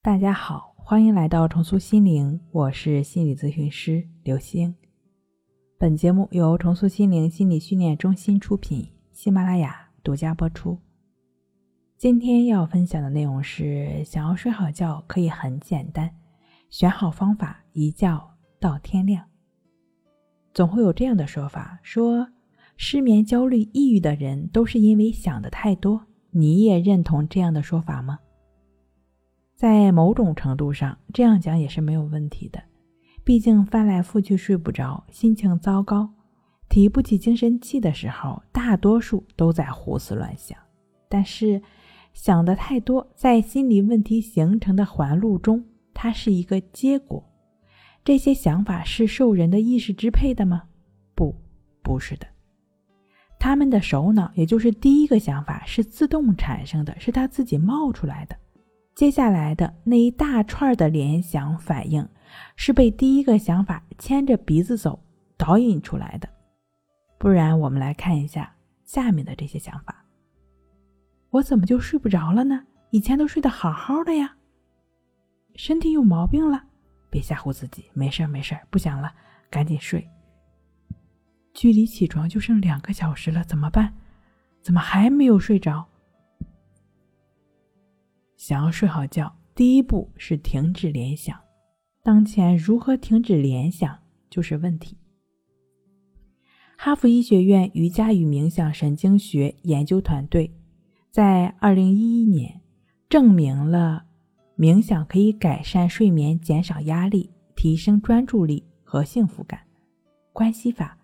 [0.00, 4.72] 大家好，欢迎来到重塑心灵，我是心理咨询师刘星。
[5.76, 10.78] 本节目由重塑心灵心理训练中心出品，喜马拉雅独家播出。
[11.96, 16.08] 今天要分享的内容是：想要睡好觉可以很简单，
[16.70, 18.30] 选好方法，一觉
[18.60, 19.24] 到天亮。
[20.54, 22.28] 总会有这样的说法，说
[22.76, 26.06] 失眠、焦虑、抑郁的人都是因为想的太多。
[26.30, 28.20] 你也认同这样的说法吗？
[29.58, 32.62] 在某种程度上，这样讲也是没有问题的。
[33.24, 36.08] 毕竟翻来覆去睡不着，心情糟糕，
[36.68, 40.56] 提不起精神气的时候，大多数都在胡思乱想。
[41.08, 41.60] 但是
[42.12, 47.28] 想的太多，在心理问题形成的环路中，它是一个结果。
[48.04, 50.62] 这些想法是受人的意识支配的吗？
[51.16, 51.34] 不，
[51.82, 52.28] 不是的。
[53.40, 58.36] 他们的首脑，也就是第一个想法，是自动产生的，是他自己冒出来的。
[58.98, 62.08] 接下来的那一大串的联想反应，
[62.56, 64.98] 是被第一个想法牵着鼻子走
[65.36, 66.28] 导引出来的。
[67.16, 70.04] 不然，我们来看一下下面的这些想法。
[71.30, 72.64] 我怎么就睡不着了呢？
[72.90, 74.34] 以前都睡得好好的呀。
[75.54, 76.64] 身体有毛病了？
[77.08, 79.14] 别吓唬自己，没事儿没事儿不想了，
[79.48, 80.04] 赶紧睡。
[81.54, 83.94] 距离起床就剩两个小时了，怎么办？
[84.60, 85.86] 怎么还没有睡着？
[88.38, 91.36] 想要睡好觉，第一步是停止联想。
[92.04, 93.98] 当前如何停止联想
[94.30, 94.96] 就是问题。
[96.76, 100.48] 哈佛医学院瑜伽与冥想神经学研究团队
[101.10, 102.60] 在二零一一年
[103.08, 104.04] 证明了
[104.56, 109.58] 冥想可以改善睡眠、减少压力、提升专注力和幸福感。
[110.32, 110.96] 关系法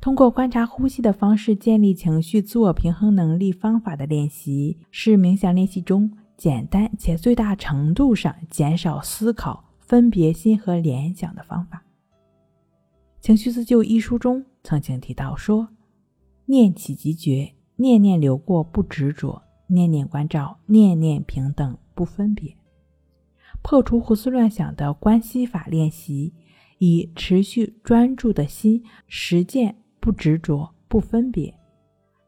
[0.00, 6.10] 通过观察呼吸的方式建立情绪自我平衡能力方法的练习，是冥想练习中。
[6.36, 11.82] 简单且最大程度上减少思考、分别心和联想的方法。
[13.26, 15.68] 《情绪自救》一书中曾经提到说
[16.46, 22.56] ：“念起即觉，念念流过不执着，念念关照，念念平等不分别。”
[23.62, 26.34] 破除胡思乱想的关系法练习，
[26.78, 31.52] 以持续专注的心实践不执着、不分别。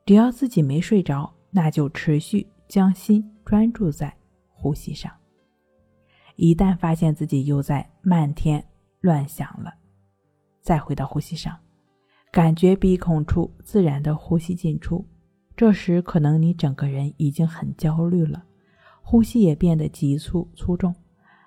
[0.05, 3.31] 只要自己没睡着，那就持续将心。
[3.49, 4.15] 专注在
[4.51, 5.11] 呼吸上，
[6.37, 8.63] 一旦发现自己又在漫天
[9.01, 9.73] 乱想了，
[10.61, 11.57] 再回到呼吸上，
[12.31, 15.03] 感觉鼻孔处自然的呼吸进出。
[15.57, 18.45] 这时可能你整个人已经很焦虑了，
[19.01, 20.95] 呼吸也变得急促粗重。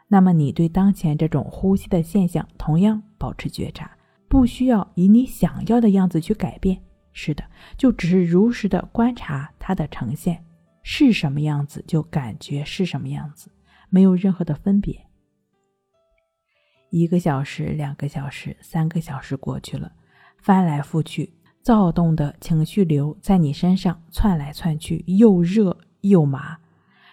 [0.08, 3.96] 那么你对当前这种呼吸的现象同样保持觉察，
[4.28, 6.82] 不需要以你想要的样子去改变。
[7.14, 7.44] 是的，
[7.78, 10.44] 就只是如实的观察它的呈现。
[10.84, 13.52] 是什么样子就感觉是什么样子，
[13.90, 15.06] 没有任何的分别。
[16.90, 19.92] 一个小时、两个小时、三个小时过去了，
[20.38, 21.32] 翻来覆去，
[21.62, 26.58] 躁动的情绪流在你身上窜来窜去，又热又麻。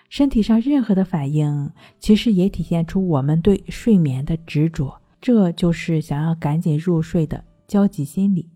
[0.08, 8.48] 身体上任何的反应，其实也体现出我们对睡眠的执着，这就是想要赶紧入睡的焦急心理。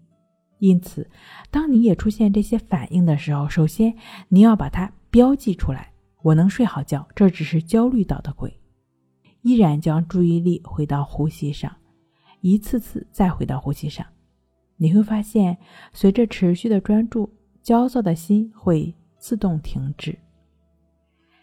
[0.58, 1.08] 因此，
[1.50, 3.94] 当你也出现这些反应的时候，首先
[4.28, 4.90] 你要把它。
[5.12, 5.92] 标记出来，
[6.22, 8.58] 我能睡好觉，这只是焦虑捣的鬼。
[9.42, 11.70] 依然将注意力回到呼吸上，
[12.40, 14.06] 一次次再回到呼吸上，
[14.78, 15.58] 你会发现，
[15.92, 17.28] 随着持续的专注，
[17.60, 20.18] 焦躁的心会自动停止。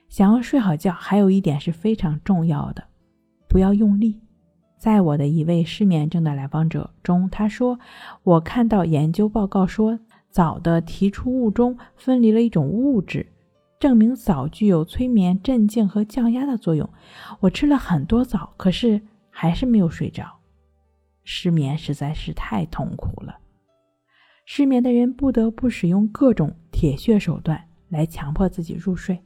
[0.08, 2.84] 想要睡好觉，还有一点是非常重要的，
[3.48, 4.20] 不要用力。
[4.80, 7.80] 在我的一位失眠症的来访者中，他说
[8.24, 10.00] ：“我看到研究报告说，
[10.32, 13.32] 早的提出物中分离了一种物质。”
[13.80, 16.88] 证明枣具有催眠、镇静和降压的作用。
[17.40, 20.40] 我吃了很多枣，可是还是没有睡着。
[21.24, 23.38] 失眠实在是太痛苦了。
[24.46, 29.24] 失眠的人不得不使用各种铁血手段来强迫自己入睡：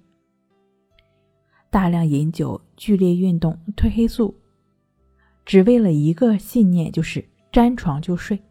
[1.71, 4.35] 大量饮酒、剧烈运动、褪黑素，
[5.45, 8.43] 只为了一个信念，就是沾床就睡。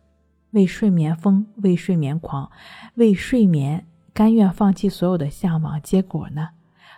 [0.50, 2.50] 为睡眠疯，为睡眠狂，
[2.94, 3.86] 为睡眠。
[4.14, 6.48] 甘愿放弃所有的向往，结果呢？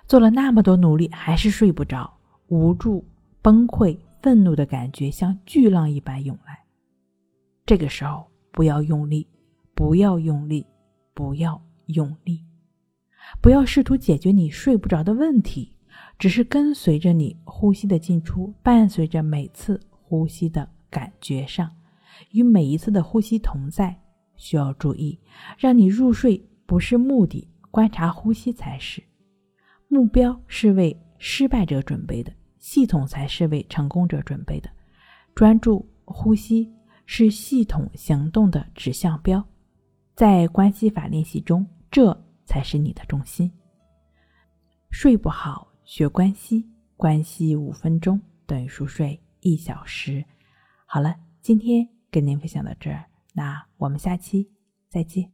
[0.06, 2.12] 做了那么多努力，还是睡不着，
[2.48, 3.04] 无助、
[3.40, 6.58] 崩溃、愤怒的感觉像巨浪一般涌来。
[7.64, 9.26] 这个时候，不要用力，
[9.74, 10.66] 不要用力，
[11.14, 12.42] 不要用力，
[13.40, 15.76] 不要试图解决你睡不着的问题，
[16.18, 21.70] 只是跟随着你呼吸的进出，伴随着每次呼吸的感觉上，
[22.32, 23.96] 与每一次的呼吸同在。
[24.36, 25.18] 需要注意，
[25.56, 26.44] 让你入睡。
[26.66, 29.02] 不是目的，观察呼吸才是。
[29.88, 34.70] 目标是为失败者准备的，系统才是为成功者准备的。
[35.34, 36.72] 专注呼吸
[37.06, 39.44] 是系统行动的指向标，
[40.14, 43.50] 在关系法练习中，这才是你的中心。
[44.90, 46.64] 睡不好，学关系，
[46.96, 50.24] 关系五分钟等于熟睡一小时。
[50.86, 54.48] 好了，今天跟您分享到这儿，那我们下期
[54.88, 55.33] 再见。